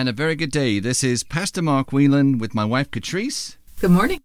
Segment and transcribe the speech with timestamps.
[0.00, 0.80] And a very good day.
[0.80, 3.58] This is Pastor Mark Whelan with my wife Catrice.
[3.82, 4.22] Good morning.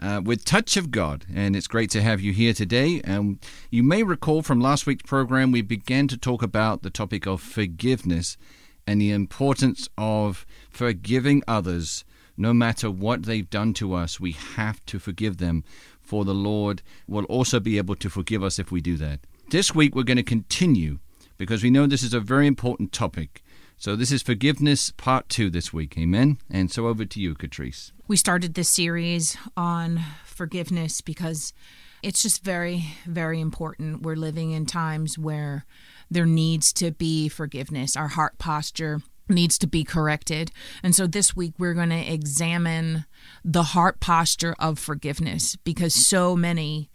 [0.00, 3.02] Uh, with Touch of God, and it's great to have you here today.
[3.02, 3.38] Um,
[3.68, 7.42] you may recall from last week's program, we began to talk about the topic of
[7.42, 8.38] forgiveness
[8.86, 12.02] and the importance of forgiving others.
[12.38, 15.64] No matter what they've done to us, we have to forgive them,
[16.00, 19.20] for the Lord will also be able to forgive us if we do that.
[19.50, 20.98] This week, we're going to continue
[21.36, 23.42] because we know this is a very important topic.
[23.80, 25.96] So, this is forgiveness part two this week.
[25.96, 26.36] Amen.
[26.50, 27.92] And so, over to you, Catrice.
[28.06, 31.54] We started this series on forgiveness because
[32.02, 34.02] it's just very, very important.
[34.02, 35.64] We're living in times where
[36.10, 37.96] there needs to be forgiveness.
[37.96, 40.52] Our heart posture needs to be corrected.
[40.82, 43.06] And so this week we're going to examine
[43.42, 46.90] the heart posture of forgiveness because so many,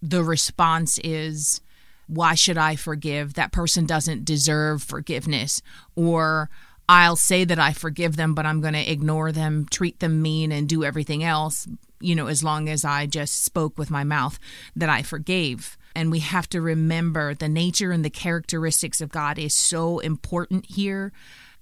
[0.00, 1.62] the response is,
[2.08, 3.34] why should I forgive?
[3.34, 5.62] That person doesn't deserve forgiveness.
[5.94, 6.50] Or
[6.88, 10.50] I'll say that I forgive them, but I'm going to ignore them, treat them mean,
[10.50, 11.68] and do everything else,
[12.00, 14.38] you know, as long as I just spoke with my mouth
[14.74, 15.76] that I forgave.
[15.94, 20.66] And we have to remember the nature and the characteristics of God is so important
[20.66, 21.12] here.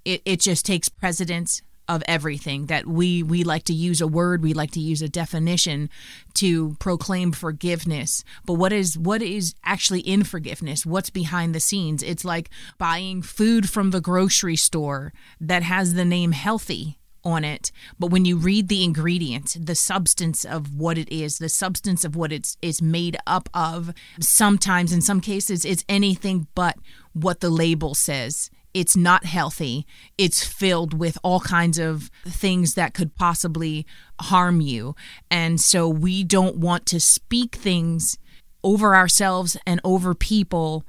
[0.04, 4.42] It, it just takes precedence of everything that we we like to use a word
[4.42, 5.88] we like to use a definition
[6.34, 8.24] to proclaim forgiveness.
[8.44, 10.84] But what is what is actually in forgiveness?
[10.84, 12.02] What's behind the scenes?
[12.02, 17.72] It's like buying food from the grocery store that has the name healthy on it.
[17.98, 22.14] But when you read the ingredients the substance of what it is the substance of
[22.14, 26.76] what it's is made up of sometimes in some cases it's anything but
[27.12, 29.86] what the label says it's not healthy.
[30.18, 33.86] It's filled with all kinds of things that could possibly
[34.20, 34.94] harm you.
[35.30, 38.18] And so we don't want to speak things
[38.62, 40.84] over ourselves and over people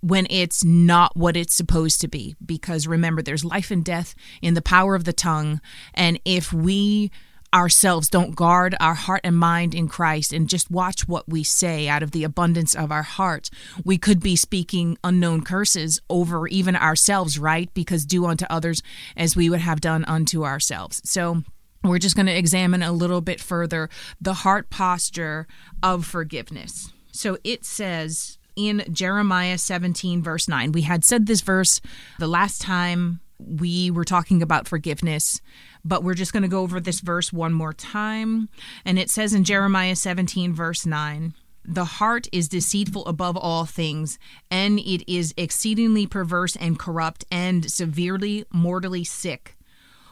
[0.00, 2.34] when it's not what it's supposed to be.
[2.42, 5.60] Because remember, there's life and death in the power of the tongue.
[5.92, 7.10] And if we
[7.54, 11.88] ourselves don't guard our heart and mind in Christ and just watch what we say
[11.88, 13.50] out of the abundance of our heart,
[13.84, 17.72] we could be speaking unknown curses over even ourselves, right?
[17.74, 18.82] Because do unto others
[19.16, 21.00] as we would have done unto ourselves.
[21.04, 21.42] So,
[21.84, 23.88] we're just going to examine a little bit further
[24.20, 25.46] the heart posture
[25.82, 26.92] of forgiveness.
[27.12, 31.80] So it says in Jeremiah 17, verse 9, we had said this verse
[32.18, 35.40] the last time we were talking about forgiveness,
[35.88, 38.48] but we're just going to go over this verse one more time.
[38.84, 41.34] And it says in Jeremiah 17, verse 9,
[41.64, 44.18] the heart is deceitful above all things,
[44.50, 49.56] and it is exceedingly perverse and corrupt and severely mortally sick.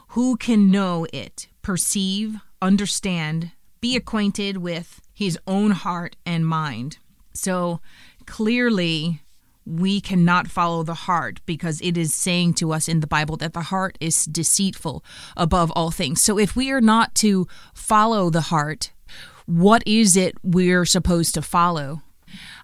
[0.08, 6.98] Who can know it, perceive, understand, be acquainted with his own heart and mind?
[7.32, 7.80] So
[8.26, 9.22] clearly,
[9.66, 13.52] we cannot follow the heart because it is saying to us in the Bible that
[13.52, 15.04] the heart is deceitful
[15.36, 16.22] above all things.
[16.22, 18.92] So if we are not to follow the heart,
[19.46, 22.02] what is it we're supposed to follow?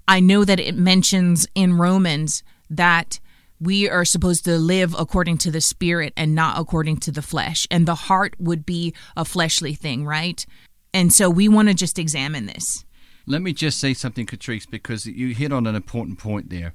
[0.07, 3.19] I know that it mentions in Romans that
[3.61, 7.67] we are supposed to live according to the spirit and not according to the flesh.
[7.71, 10.45] And the heart would be a fleshly thing, right?
[10.93, 12.85] And so we want to just examine this.
[13.25, 16.75] Let me just say something, Catrice, because you hit on an important point there.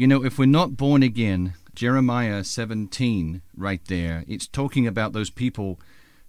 [0.00, 5.28] You know, if we're not born again, Jeremiah 17, right there, it's talking about those
[5.28, 5.78] people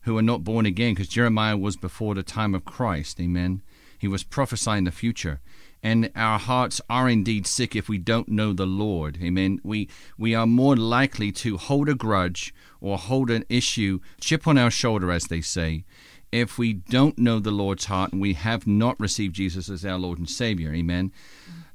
[0.02, 3.18] who are not born again because Jeremiah was before the time of Christ.
[3.22, 3.62] Amen.
[3.98, 5.40] He was prophesying the future.
[5.82, 9.20] And our hearts are indeed sick if we don't know the Lord.
[9.24, 9.62] Amen.
[9.64, 14.58] We we are more likely to hold a grudge or hold an issue, chip on
[14.58, 15.86] our shoulder, as they say,
[16.30, 19.98] if we don't know the Lord's heart and we have not received Jesus as our
[19.98, 20.74] Lord and Savior.
[20.74, 21.14] Amen.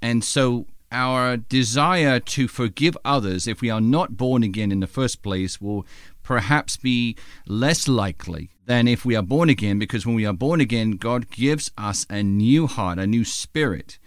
[0.02, 4.86] And so our desire to forgive others if we are not born again in the
[4.86, 5.86] first place will
[6.22, 7.14] perhaps be
[7.46, 11.30] less likely than if we are born again because when we are born again God
[11.30, 13.98] gives us a new heart a new spirit.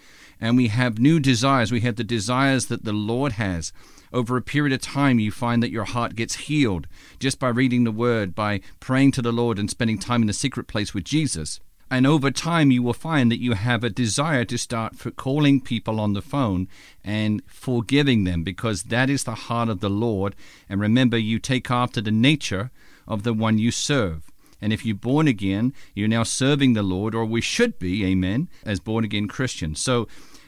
[0.41, 1.71] And we have new desires.
[1.71, 3.73] We have the desires that the Lord has.
[4.13, 6.87] Over a period of time you find that your heart gets healed
[7.19, 10.33] just by reading the word by praying to the Lord and spending time in the
[10.33, 11.59] secret place with Jesus
[11.91, 15.59] and over time, you will find that you have a desire to start for calling
[15.59, 16.67] people on the phone
[17.03, 20.35] and forgiving them because that is the heart of the Lord.
[20.67, 22.69] And remember, you take after the nature
[23.07, 24.31] of the one you serve.
[24.61, 28.49] And if you're born again, you're now serving the Lord, or we should be, amen,
[28.65, 29.81] as born again Christians.
[29.81, 30.07] So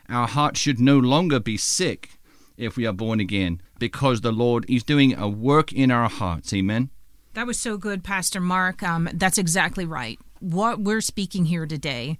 [0.09, 2.19] our heart should no longer be sick
[2.57, 6.53] if we are born again because the Lord is doing a work in our hearts,
[6.53, 6.91] amen.
[7.33, 8.83] That was so good, Pastor Mark.
[8.83, 12.17] Um, that's exactly right what we're speaking here today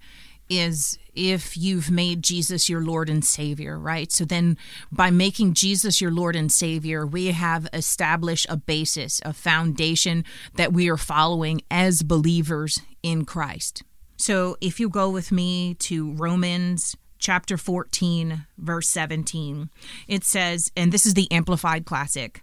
[0.48, 4.10] is if you've made Jesus your Lord and Savior, right?
[4.12, 4.56] So then
[4.90, 10.24] by making Jesus your Lord and Savior, we have established a basis, a foundation
[10.54, 13.82] that we are following as believers in Christ.
[14.16, 19.70] So if you go with me to Romans chapter 14, verse 17,
[20.08, 22.42] it says, and this is the Amplified Classic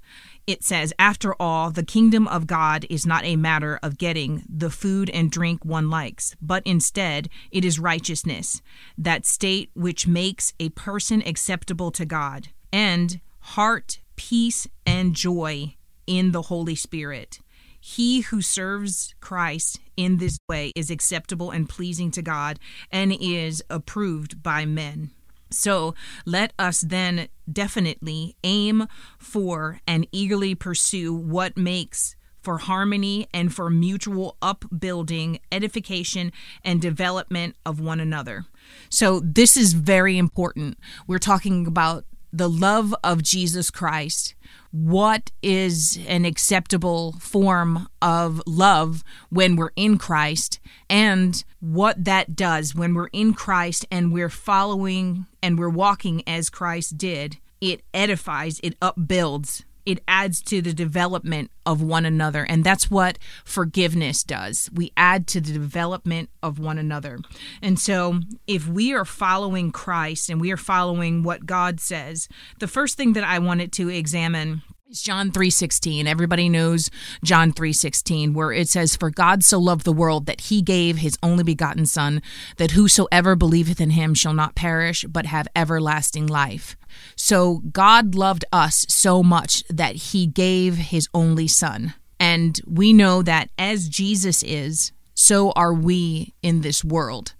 [0.49, 4.71] it says, After all, the kingdom of God is not a matter of getting the
[4.71, 8.61] food and drink one likes, but instead it is righteousness,
[8.97, 15.75] that state which makes a person acceptable to God, and heart, peace, and joy
[16.07, 17.39] in the Holy Spirit.
[17.79, 22.59] He who serves Christ in this way is acceptable and pleasing to God
[22.91, 25.11] and is approved by men.
[25.51, 28.87] So let us then definitely aim
[29.17, 36.31] for and eagerly pursue what makes for harmony and for mutual upbuilding, edification,
[36.63, 38.45] and development of one another.
[38.89, 40.77] So, this is very important.
[41.05, 44.35] We're talking about the love of Jesus Christ
[44.71, 52.75] what is an acceptable form of love when we're in Christ and what that does
[52.75, 57.37] when we're in Christ and we're following and we're walking as Christ did.
[57.61, 62.43] It edifies, it upbuilds, it adds to the development of one another.
[62.43, 64.69] And that's what forgiveness does.
[64.71, 67.17] We add to the development of one another.
[67.59, 72.67] And so, if we are following Christ and we are following what God says, the
[72.67, 76.07] first thing that I wanted to examine is John 3:16.
[76.07, 76.89] Everybody knows
[77.23, 81.15] John 3:16 where it says for God so loved the world that he gave his
[81.21, 82.23] only begotten son
[82.57, 86.75] that whosoever believeth in him shall not perish but have everlasting life.
[87.15, 91.93] So God loved us so much that he gave his only son.
[92.19, 97.35] And we know that as Jesus is, so are we in this world.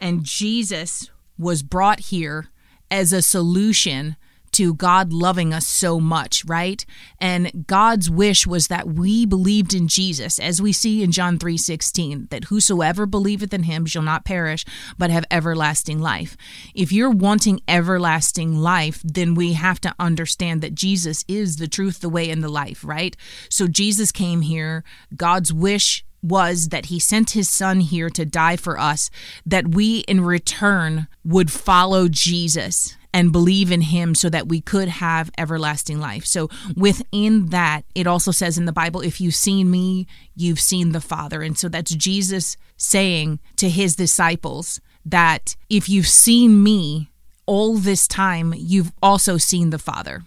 [0.00, 1.08] And Jesus
[1.38, 2.50] was brought here
[2.90, 4.16] as a solution
[4.60, 6.84] to God loving us so much, right?
[7.18, 12.26] And God's wish was that we believed in Jesus, as we see in John 3:16,
[12.28, 14.66] that whosoever believeth in him shall not perish,
[14.98, 16.36] but have everlasting life.
[16.74, 22.00] If you're wanting everlasting life, then we have to understand that Jesus is the truth,
[22.00, 23.16] the way, and the life, right?
[23.48, 24.84] So Jesus came here.
[25.16, 29.08] God's wish was that he sent his son here to die for us,
[29.46, 34.88] that we in return would follow Jesus and believe in him so that we could
[34.88, 36.24] have everlasting life.
[36.24, 40.92] So within that, it also says in the Bible, if you've seen me, you've seen
[40.92, 41.42] the Father.
[41.42, 47.10] And so that's Jesus saying to his disciples that if you've seen me
[47.46, 50.22] all this time, you've also seen the Father.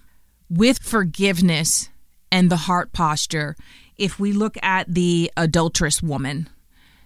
[0.49, 1.89] With forgiveness
[2.31, 3.55] and the heart posture,
[3.97, 6.49] if we look at the adulterous woman,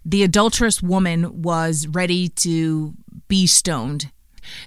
[0.04, 2.94] the adulterous woman was ready to
[3.28, 4.10] be stoned.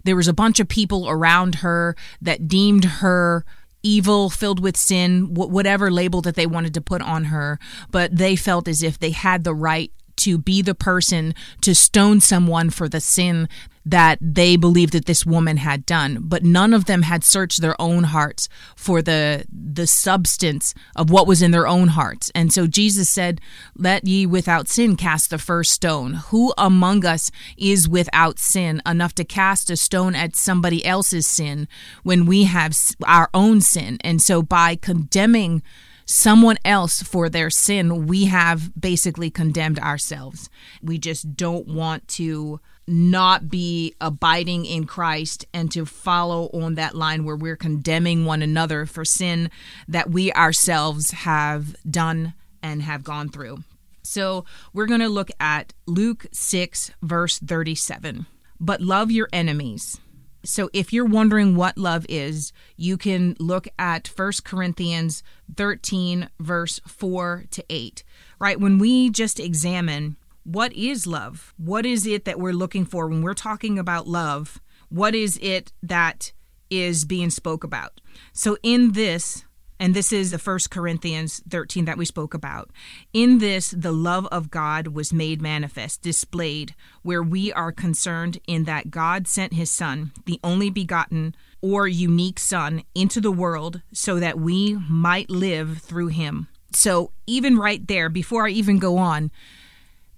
[0.05, 3.45] There was a bunch of people around her that deemed her
[3.83, 7.59] evil, filled with sin, whatever label that they wanted to put on her,
[7.91, 12.21] but they felt as if they had the right to be the person to stone
[12.21, 13.49] someone for the sin
[13.91, 17.81] that they believed that this woman had done but none of them had searched their
[17.81, 22.31] own hearts for the the substance of what was in their own hearts.
[22.35, 23.41] And so Jesus said
[23.77, 26.15] let ye without sin cast the first stone.
[26.31, 31.69] Who among us is without sin enough to cast a stone at somebody else's sin
[32.03, 32.77] when we have
[33.07, 33.99] our own sin?
[34.03, 35.63] And so by condemning
[36.05, 40.51] someone else for their sin, we have basically condemned ourselves.
[40.83, 46.95] We just don't want to not be abiding in Christ and to follow on that
[46.95, 49.51] line where we're condemning one another for sin
[49.87, 53.63] that we ourselves have done and have gone through.
[54.03, 58.27] So we're going to look at Luke 6, verse 37.
[58.59, 60.01] But love your enemies
[60.45, 65.23] so if you're wondering what love is, you can look at 1 Corinthians
[65.57, 68.05] 13 verse 4 to 8.
[68.39, 68.59] Right?
[68.59, 70.17] When we just examine
[70.53, 71.55] what is love?
[71.59, 74.61] What is it that we're looking for when we're talking about love?
[74.89, 76.33] What is it that
[76.69, 78.01] is being spoke about?
[78.33, 79.45] So in this
[79.79, 82.71] and this is the first Corinthians 13 that we spoke about.
[83.15, 88.65] In this, the love of God was made manifest, displayed, where we are concerned in
[88.65, 94.21] that God sent his Son, the only begotten or unique Son, into the world so
[94.21, 96.49] that we might live through him.
[96.75, 99.31] So, even right there, before I even go on,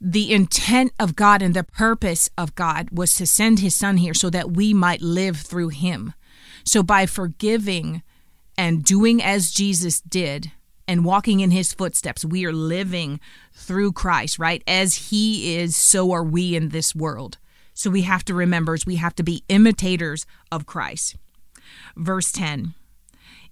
[0.04, 4.14] the intent of God and the purpose of God was to send his Son here
[4.14, 6.14] so that we might live through him.
[6.64, 8.02] So, by forgiving,
[8.56, 10.52] and doing as Jesus did
[10.86, 12.24] and walking in his footsteps.
[12.24, 13.20] We are living
[13.54, 14.62] through Christ, right?
[14.66, 17.38] As he is, so are we in this world.
[17.74, 21.16] So we have to remember we have to be imitators of Christ.
[21.96, 22.74] Verse 10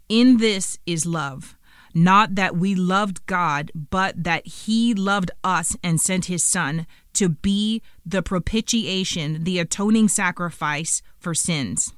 [0.08, 1.56] In this is love,
[1.94, 7.28] not that we loved God, but that He loved us and sent His Son to
[7.28, 11.92] be the propitiation, the atoning sacrifice for sins.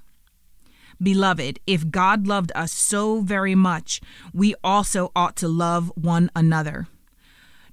[1.02, 4.00] Beloved, if God loved us so very much,
[4.32, 6.86] we also ought to love one another.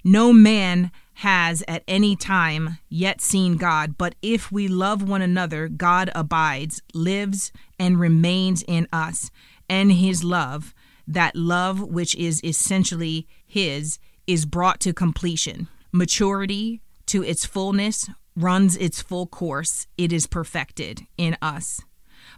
[0.02, 5.68] No man has at any time yet seen God, but if we love one another,
[5.68, 9.30] God abides, lives, and remains in us,
[9.68, 10.74] and his love,
[11.10, 15.68] that love which is essentially his, is brought to completion.
[15.92, 21.80] Maturity to its fullness runs its full course, it is perfected in us.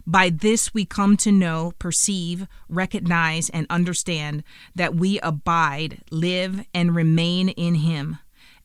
[0.07, 4.43] By this we come to know, perceive, recognize, and understand
[4.75, 8.17] that we abide, live, and remain in Him,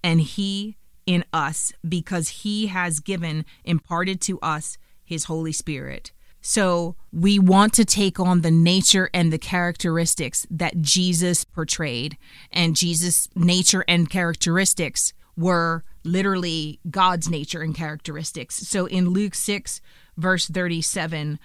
[0.02, 6.12] and He in us, because He has given, imparted to us His Holy Spirit.
[6.40, 12.16] So we want to take on the nature and the characteristics that Jesus portrayed.
[12.52, 18.57] And Jesus' nature and characteristics were literally God's nature and characteristics.
[18.57, 19.80] So in Luke 6,
[20.16, 21.38] verse 37,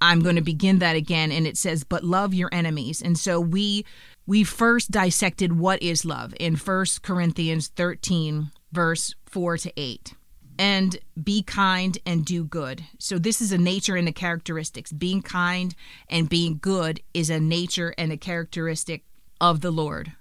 [0.00, 3.02] I'm going to begin that again and it says but love your enemies.
[3.02, 3.84] And so we
[4.26, 10.14] we first dissected what is love in First Corinthians 13 verse 4 to 8.
[10.60, 12.84] And be kind and do good.
[12.98, 14.92] So, this is a nature and a characteristics.
[14.92, 15.74] Being kind
[16.08, 19.04] and being good is a nature and a characteristic
[19.40, 20.12] of the Lord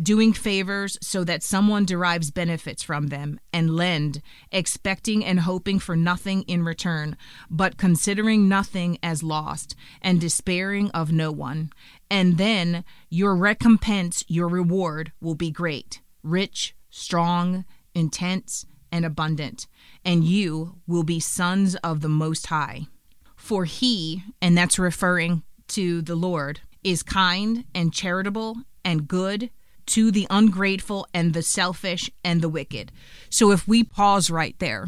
[0.00, 5.96] doing favors so that someone derives benefits from them, and lend, expecting and hoping for
[5.96, 7.16] nothing in return,
[7.50, 11.70] but considering nothing as lost, and despairing of no one.
[12.10, 17.64] And then your recompense, your reward, will be great, rich, strong,
[17.94, 19.66] intense, and abundant,
[20.08, 22.86] and you will be sons of the Most High.
[23.36, 29.50] For he, and that's referring to the Lord, is kind and charitable and good
[29.84, 32.90] to the ungrateful and the selfish and the wicked.
[33.28, 34.86] So if we pause right there,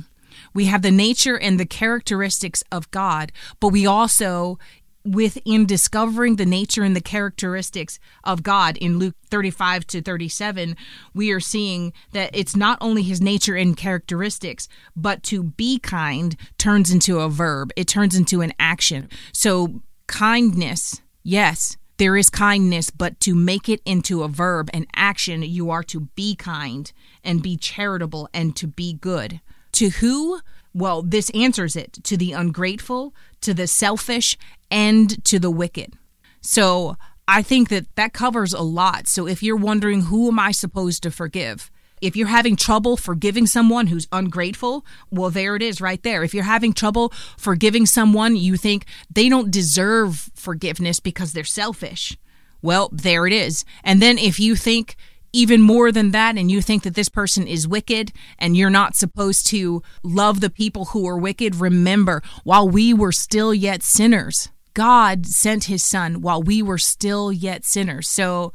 [0.54, 4.58] we have the nature and the characteristics of God, but we also
[5.04, 10.76] within discovering the nature and the characteristics of God in Luke 35 to 37,
[11.14, 16.36] we are seeing that it's not only his nature and characteristics, but to be kind
[16.58, 19.08] turns into a verb, it turns into an action.
[19.32, 25.42] So, kindness, yes, there is kindness, but to make it into a verb, an action,
[25.42, 26.90] you are to be kind
[27.22, 29.40] and be charitable and to be good.
[29.72, 30.40] To who?
[30.72, 34.36] Well, this answers it to the ungrateful, to the selfish,
[34.70, 35.96] and to the wicked.
[36.40, 36.96] So
[37.26, 39.08] I think that that covers a lot.
[39.08, 41.70] So if you're wondering, who am I supposed to forgive?
[42.00, 46.24] If you're having trouble forgiving someone who's ungrateful, well, there it is right there.
[46.24, 52.16] If you're having trouble forgiving someone you think they don't deserve forgiveness because they're selfish,
[52.62, 53.64] well, there it is.
[53.84, 54.96] And then if you think
[55.32, 58.96] even more than that and you think that this person is wicked and you're not
[58.96, 64.48] supposed to love the people who are wicked, remember, while we were still yet sinners,
[64.74, 68.08] God sent his son while we were still yet sinners.
[68.08, 68.52] So,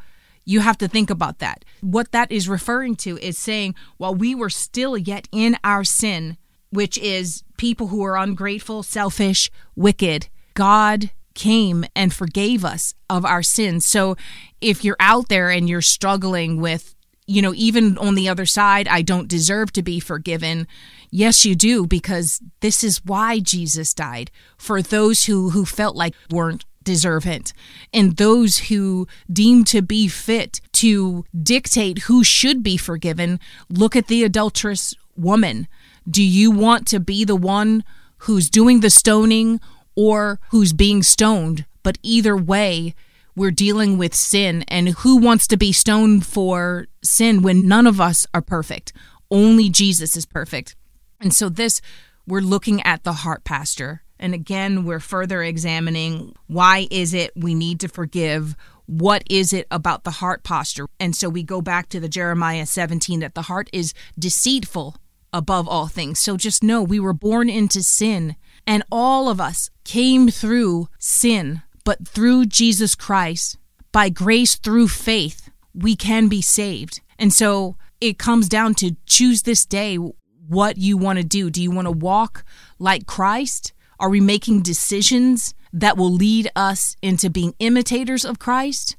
[0.47, 1.65] you have to think about that.
[1.81, 6.37] What that is referring to is saying, while we were still yet in our sin,
[6.69, 13.43] which is people who are ungrateful, selfish, wicked, God came and forgave us of our
[13.43, 13.85] sins.
[13.85, 14.17] So
[14.61, 16.95] if you're out there and you're struggling with,
[17.27, 20.67] you know, even on the other side, I don't deserve to be forgiven.
[21.11, 26.15] Yes, you do, because this is why Jesus died for those who, who felt like
[26.31, 27.51] weren't deservant,
[27.91, 33.39] and those who deem to be fit to dictate who should be forgiven.
[33.69, 35.67] Look at the adulterous woman.
[36.07, 37.83] Do you want to be the one
[38.19, 39.59] who's doing the stoning
[39.95, 41.65] or who's being stoned?
[41.83, 42.95] But either way,
[43.35, 47.99] we're dealing with sin, and who wants to be stoned for sin when none of
[47.99, 48.93] us are perfect?
[49.29, 50.75] Only Jesus is perfect.
[51.19, 51.81] And so, this,
[52.25, 57.53] we're looking at the heart pastor and again, we're further examining why is it we
[57.53, 58.55] need to forgive?
[58.85, 60.87] What is it about the heart posture?
[60.99, 64.95] And so we go back to the Jeremiah 17 that the heart is deceitful
[65.33, 66.19] above all things.
[66.19, 68.35] So just know we were born into sin
[68.67, 73.57] and all of us came through sin, but through Jesus Christ,
[73.91, 77.01] by grace through faith, we can be saved.
[77.17, 81.49] And so it comes down to choose this day what you want to do.
[81.49, 82.43] Do you want to walk
[82.79, 83.73] like Christ?
[83.99, 88.97] Are we making decisions that will lead us into being imitators of Christ?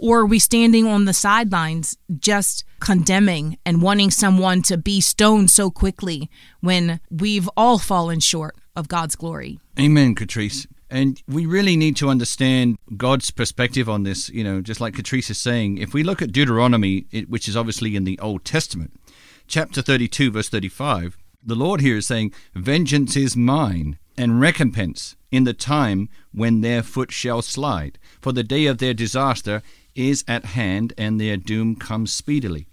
[0.00, 5.50] Or are we standing on the sidelines just condemning and wanting someone to be stoned
[5.50, 9.58] so quickly when we've all fallen short of God's glory?
[9.78, 10.66] Amen, Catrice.
[10.90, 14.30] And we really need to understand God's perspective on this.
[14.30, 17.94] You know, just like Catrice is saying, if we look at Deuteronomy, which is obviously
[17.94, 18.98] in the Old Testament,
[19.46, 25.44] chapter 32, verse 35, the Lord here is saying, Vengeance is mine, and recompense in
[25.44, 27.98] the time when their foot shall slide.
[28.20, 29.62] For the day of their disaster
[29.94, 32.66] is at hand, and their doom comes speedily.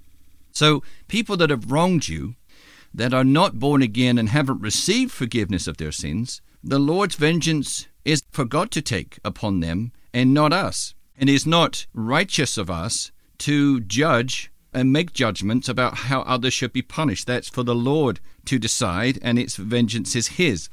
[0.52, 2.36] So, people that have wronged you,
[2.96, 7.88] that are not born again and haven't received forgiveness of their sins, the Lord's vengeance
[8.04, 10.96] is for God to take upon them and not us.
[11.18, 16.54] And it is not righteous of us to judge and make judgments about how others
[16.54, 17.28] should be punished.
[17.28, 20.70] That's for the Lord to decide, and its vengeance is His.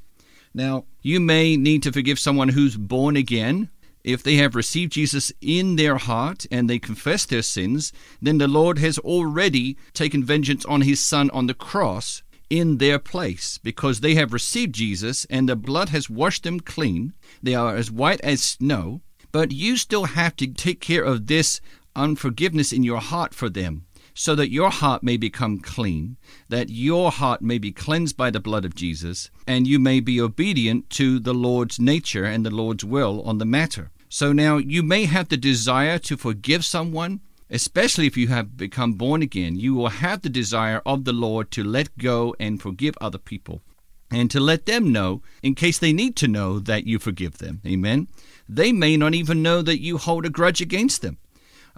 [0.55, 3.71] Now, you may need to forgive someone who's born again.
[4.05, 8.49] If they have received Jesus in their heart and they confess their sins, then the
[8.49, 14.01] Lord has already taken vengeance on His Son on the cross in their place because
[14.01, 17.13] they have received Jesus and the blood has washed them clean.
[17.43, 19.03] They are as white as snow.
[19.31, 21.61] But you still have to take care of this
[21.97, 26.17] unforgiveness in your heart for them so that your heart may become clean,
[26.49, 30.21] that your heart may be cleansed by the blood of Jesus, and you may be
[30.21, 33.91] obedient to the Lord's nature and the Lord's will on the matter.
[34.09, 38.95] So now you may have the desire to forgive someone, especially if you have become
[38.95, 39.57] born again.
[39.57, 43.63] You will have the desire of the Lord to let go and forgive other people.
[44.11, 47.63] And to let them know, in case they need to know, that you forgive them.
[47.67, 48.09] Amen.
[48.47, 51.17] They may not even know that you hold a grudge against them.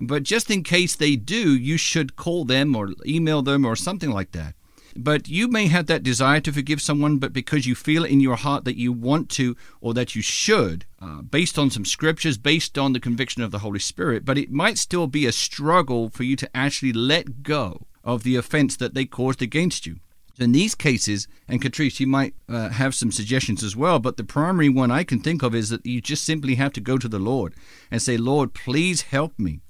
[0.00, 4.10] But just in case they do, you should call them or email them or something
[4.10, 4.54] like that.
[4.96, 8.36] But you may have that desire to forgive someone, but because you feel in your
[8.36, 12.78] heart that you want to or that you should, uh, based on some scriptures, based
[12.78, 16.22] on the conviction of the Holy Spirit, but it might still be a struggle for
[16.22, 19.98] you to actually let go of the offense that they caused against you.
[20.38, 24.24] In these cases, and Catrice, you might uh, have some suggestions as well, but the
[24.24, 27.08] primary one I can think of is that you just simply have to go to
[27.08, 27.54] the Lord
[27.90, 29.60] and say, Lord, please help me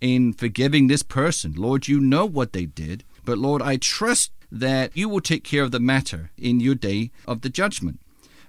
[0.00, 1.54] in forgiving this person.
[1.56, 5.62] Lord, you know what they did, but Lord, I trust that you will take care
[5.62, 8.00] of the matter in your day of the judgment.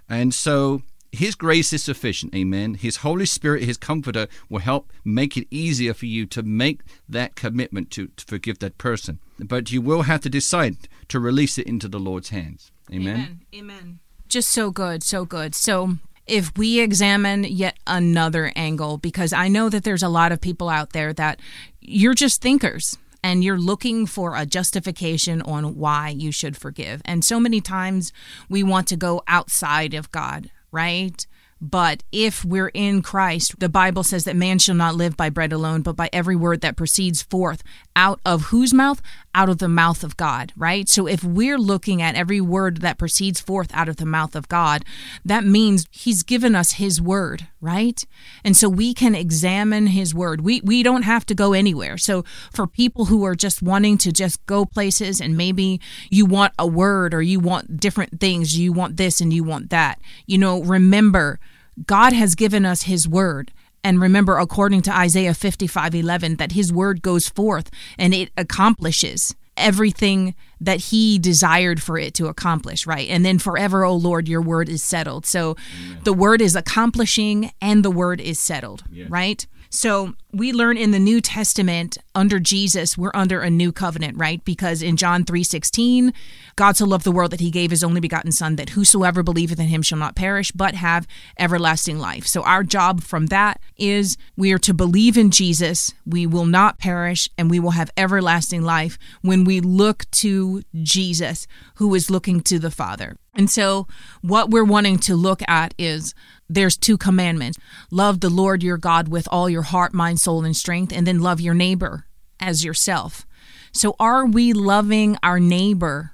[0.08, 0.84] And so
[1.16, 2.76] his grace is sufficient, amen.
[2.76, 7.36] His Holy Spirit, His Comforter, will help make it easier for you to make that
[7.36, 9.20] commitment to, to forgive that person.
[9.40, 10.76] But you will have to decide
[11.08, 12.72] to release it into the Lord's hands.
[12.92, 13.08] Amen.
[13.08, 13.42] Amen.
[13.56, 14.00] Amen.
[14.28, 15.56] Just so good, so good.
[15.56, 20.42] So if we examine yet another angle, because I know that there's a lot of
[20.42, 21.40] people out there that
[21.80, 27.02] you're just thinkers and you're looking for a justification on why you should forgive.
[27.06, 28.14] And so many times
[28.50, 31.26] we want to go outside of God, right?
[31.62, 35.54] But if we're in Christ, the Bible says that man shall not live by bread
[35.54, 37.64] alone, but by every word that proceeds forth
[37.96, 39.02] out of whose mouth?
[39.36, 40.88] Out of the mouth of God, right?
[40.88, 44.48] So if we're looking at every word that proceeds forth out of the mouth of
[44.48, 44.86] God,
[45.26, 48.02] that means He's given us His word, right?
[48.46, 50.40] And so we can examine His word.
[50.40, 51.98] We we don't have to go anywhere.
[51.98, 56.54] So for people who are just wanting to just go places and maybe you want
[56.58, 60.38] a word or you want different things, you want this and you want that, you
[60.38, 61.40] know, remember
[61.86, 63.52] God has given us His word.
[63.86, 67.70] And remember, according to Isaiah 55 11, that his word goes forth
[68.00, 73.08] and it accomplishes everything that he desired for it to accomplish, right?
[73.08, 75.28] And then forever, O Lord, your word is settled.
[75.28, 76.00] So Amen.
[76.04, 79.46] the word is accomplishing and the word is settled, right?
[79.70, 84.44] So we learn in the New Testament under Jesus, we're under a new covenant, right?
[84.44, 86.14] Because in John 3:16,
[86.56, 89.60] God so loved the world that he gave his only begotten son that whosoever believeth
[89.60, 91.08] in him shall not perish but have
[91.40, 92.28] everlasting life.
[92.28, 96.80] So our job from that is we are to believe in Jesus, we will not
[96.80, 102.42] perish and we will have everlasting life when we look to Jesus who is looking
[102.42, 103.18] to the Father.
[103.36, 103.88] And so
[104.22, 106.14] what we're wanting to look at is
[106.50, 107.58] there's two commandments
[107.92, 111.20] love the Lord your God with all your heart, mind, soul, and strength, and then
[111.22, 112.06] love your neighbor
[112.40, 113.26] as yourself.
[113.72, 116.12] So, are we loving our neighbor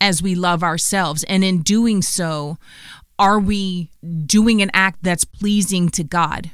[0.00, 1.24] as we love ourselves?
[1.24, 2.58] And in doing so,
[3.18, 3.90] are we
[4.26, 6.52] doing an act that's pleasing to God?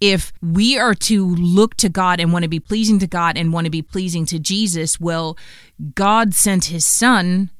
[0.00, 3.52] If we are to look to God and want to be pleasing to God and
[3.52, 5.38] want to be pleasing to Jesus, well,
[5.94, 7.50] God sent his son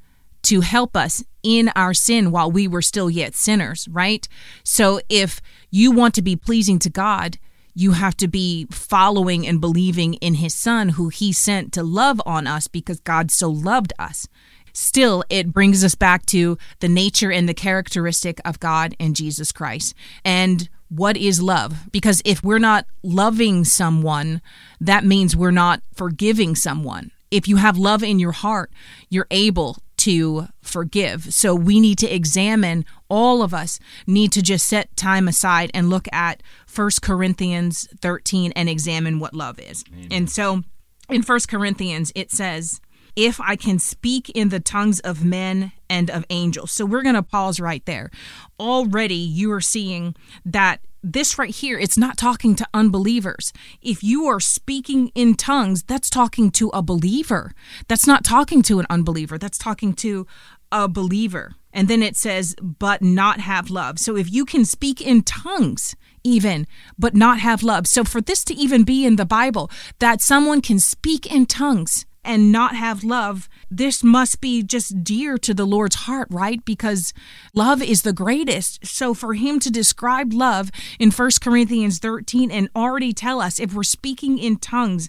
[0.46, 4.26] to help us in our sin while we were still yet sinners, right?
[4.64, 7.38] So if you want to be pleasing to God,
[7.74, 12.20] you have to be following and believing in his son who he sent to love
[12.24, 14.26] on us because God so loved us.
[14.72, 19.52] Still, it brings us back to the nature and the characteristic of God and Jesus
[19.52, 19.94] Christ.
[20.24, 21.90] And what is love?
[21.92, 24.40] Because if we're not loving someone,
[24.80, 27.10] that means we're not forgiving someone.
[27.30, 28.70] If you have love in your heart,
[29.10, 31.34] you're able to forgive.
[31.34, 35.90] So we need to examine, all of us need to just set time aside and
[35.90, 39.82] look at First Corinthians 13 and examine what love is.
[39.92, 40.08] Amen.
[40.12, 40.62] And so
[41.08, 42.80] in First Corinthians, it says,
[43.16, 46.70] if I can speak in the tongues of men and of angels.
[46.70, 48.12] So we're going to pause right there.
[48.60, 50.14] Already you are seeing
[50.44, 50.80] that
[51.12, 53.52] this right here, it's not talking to unbelievers.
[53.80, 57.52] If you are speaking in tongues, that's talking to a believer.
[57.88, 59.38] That's not talking to an unbeliever.
[59.38, 60.26] That's talking to
[60.72, 61.54] a believer.
[61.72, 63.98] And then it says, but not have love.
[63.98, 66.66] So if you can speak in tongues, even,
[66.98, 67.86] but not have love.
[67.86, 72.04] So for this to even be in the Bible, that someone can speak in tongues
[72.26, 76.64] and not have love, this must be just dear to the Lord's heart, right?
[76.64, 77.12] Because
[77.54, 78.84] love is the greatest.
[78.84, 83.72] So for him to describe love in 1 Corinthians 13 and already tell us if
[83.72, 85.08] we're speaking in tongues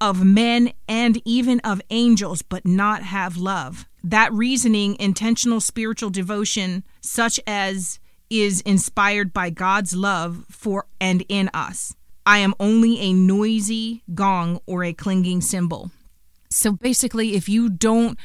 [0.00, 6.82] of men and even of angels, but not have love, that reasoning, intentional spiritual devotion,
[7.00, 11.94] such as is inspired by God's love for and in us.
[12.24, 15.90] I am only a noisy gong or a clinging cymbal.
[16.54, 18.18] So basically, if you don't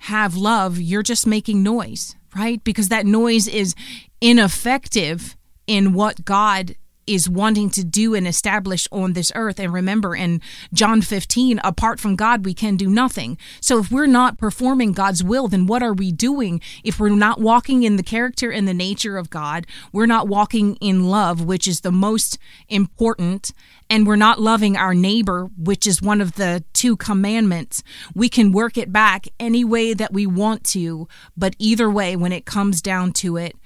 [0.00, 2.62] have love, you're just making noise, right?
[2.64, 3.74] Because that noise is
[4.20, 9.58] ineffective in what God is wanting to do and establish on this earth.
[9.58, 10.40] And remember, in
[10.72, 13.38] John 15, apart from God, we can do nothing.
[13.60, 16.60] So if we're not performing God's will, then what are we doing?
[16.84, 20.76] If we're not walking in the character and the nature of God, we're not walking
[20.76, 22.38] in love, which is the most
[22.68, 23.52] important,
[23.90, 27.82] and we're not loving our neighbor, which is one of the two commandments.
[28.14, 32.32] We can work it back any way that we want to, but either way, when
[32.32, 33.56] it comes down to it,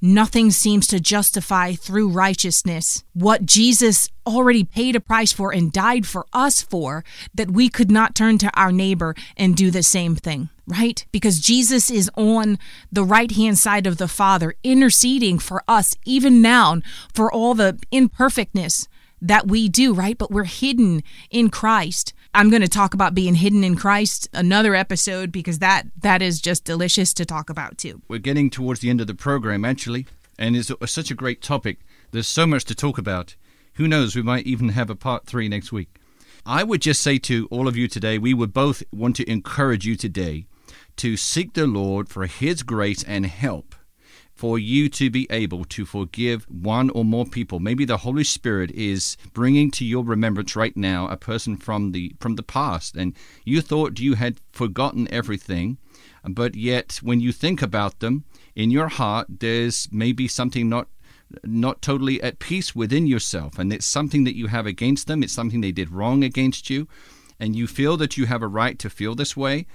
[0.00, 6.06] Nothing seems to justify through righteousness what Jesus already paid a price for and died
[6.06, 7.04] for us for,
[7.34, 11.06] that we could not turn to our neighbor and do the same thing, right?
[11.12, 12.58] Because Jesus is on
[12.92, 16.80] the right hand side of the Father, interceding for us, even now,
[17.14, 18.88] for all the imperfectness
[19.20, 20.18] that we do, right?
[20.18, 22.12] But we're hidden in Christ.
[22.34, 26.40] I'm going to talk about being hidden in Christ another episode because that that is
[26.40, 28.02] just delicious to talk about too.
[28.08, 30.06] We're getting towards the end of the program actually,
[30.38, 31.78] and it's such a great topic.
[32.10, 33.36] There's so much to talk about.
[33.74, 35.98] Who knows, we might even have a part 3 next week.
[36.44, 39.86] I would just say to all of you today, we would both want to encourage
[39.86, 40.46] you today
[40.96, 43.74] to seek the Lord for his grace and help
[44.36, 47.58] for you to be able to forgive one or more people.
[47.58, 52.14] Maybe the Holy Spirit is bringing to your remembrance right now a person from the
[52.20, 55.78] from the past and you thought you had forgotten everything,
[56.28, 60.88] but yet when you think about them in your heart there's maybe something not
[61.42, 65.32] not totally at peace within yourself and it's something that you have against them, it's
[65.32, 66.86] something they did wrong against you
[67.40, 69.66] and you feel that you have a right to feel this way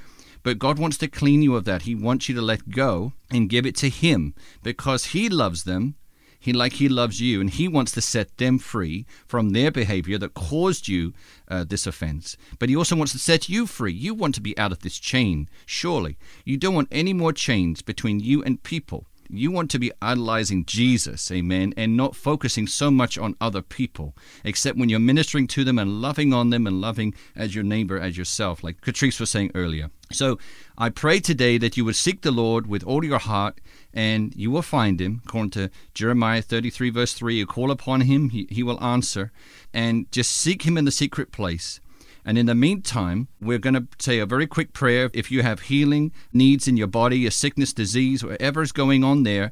[0.44, 1.84] but God wants to clean you of that.
[1.84, 5.96] He wants you to let go and give it to Him because He loves them.
[6.40, 10.18] He like He loves you, and He wants to set them free from their behavior
[10.18, 11.14] that caused you
[11.48, 12.36] uh, this offense.
[12.58, 13.94] But He also wants to set you free.
[13.94, 16.18] You want to be out of this chain, surely.
[16.44, 19.06] You don't want any more chains between you and people.
[19.34, 24.14] You want to be idolizing Jesus, amen, and not focusing so much on other people,
[24.44, 27.98] except when you're ministering to them and loving on them and loving as your neighbor
[27.98, 29.90] as yourself, like Catrice was saying earlier.
[30.12, 30.38] So
[30.78, 33.62] I pray today that you would seek the Lord with all your heart
[33.94, 35.22] and you will find him.
[35.26, 39.32] According to Jeremiah 33, verse 3, you call upon him, he, he will answer.
[39.74, 41.80] And just seek him in the secret place.
[42.26, 45.10] And in the meantime, we're going to say a very quick prayer.
[45.14, 49.24] If you have healing needs in your body, a sickness, disease, whatever is going on
[49.24, 49.52] there,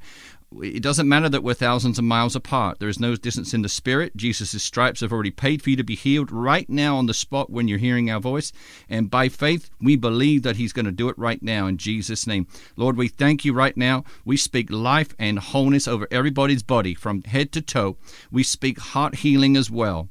[0.61, 2.79] it doesn't matter that we're thousands of miles apart.
[2.79, 4.15] There is no distance in the spirit.
[4.15, 7.51] Jesus' stripes have already paid for you to be healed right now on the spot
[7.51, 8.51] when you're hearing our voice.
[8.89, 12.25] And by faith, we believe that He's going to do it right now in Jesus'
[12.25, 12.47] name.
[12.75, 14.03] Lord, we thank you right now.
[14.25, 17.97] We speak life and wholeness over everybody's body from head to toe.
[18.31, 20.09] We speak heart healing as well.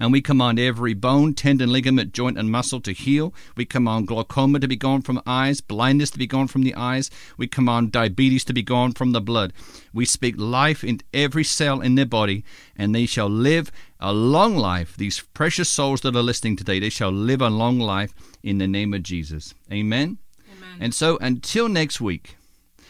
[0.00, 3.34] And we command every bone, tendon, ligament, joint, and muscle to heal.
[3.54, 7.10] We command glaucoma to be gone from eyes, blindness to be gone from the eyes.
[7.36, 9.52] We command diabetes to be gone from the blood.
[9.92, 14.56] We speak life in every cell in their body, and they shall live a long
[14.56, 14.96] life.
[14.96, 18.66] These precious souls that are listening today, they shall live a long life in the
[18.66, 19.54] name of Jesus.
[19.70, 20.16] Amen.
[20.50, 20.78] Amen.
[20.80, 22.36] And so until next week,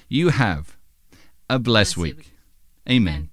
[0.08, 0.76] you have
[1.48, 2.18] a blessed week.
[2.18, 2.32] week.
[2.88, 3.14] Amen.
[3.14, 3.29] Amen.